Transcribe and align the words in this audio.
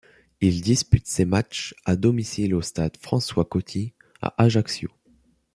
Il 0.39 0.61
dispute 0.61 1.05
ses 1.05 1.25
matches 1.25 1.75
à 1.85 1.95
domicile 1.95 2.55
au 2.55 2.63
Stade 2.63 2.97
François-Coty, 2.99 3.93
à 4.19 4.33
Ajaccio. 4.41 4.89